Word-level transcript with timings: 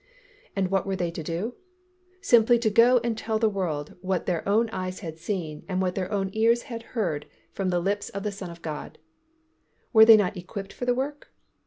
And 0.55 0.71
what 0.71 0.87
were 0.87 0.95
they 0.95 1.11
to 1.11 1.21
do? 1.21 1.53
Simply 2.21 2.57
to 2.57 2.71
go 2.71 2.97
and 3.03 3.15
tell 3.15 3.37
the 3.37 3.47
world 3.51 3.97
what 4.01 4.25
their 4.25 4.41
own 4.49 4.67
eyes 4.71 5.01
had 5.01 5.19
seen 5.19 5.63
and 5.69 5.79
what 5.79 5.93
their 5.93 6.11
own 6.11 6.31
ears 6.33 6.63
had 6.63 6.81
heard 6.97 7.27
from 7.51 7.69
the 7.69 7.79
lips 7.79 8.09
of 8.09 8.23
the 8.23 8.31
Son 8.31 8.49
of 8.49 8.63
God. 8.63 8.97
Were 9.93 10.03
they 10.05 10.17
not 10.17 10.35
equipped 10.35 10.73
for 10.73 10.85
the 10.85 10.95
work? 10.95 11.27